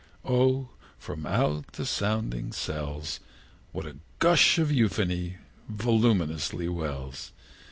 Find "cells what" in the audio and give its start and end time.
2.53-3.85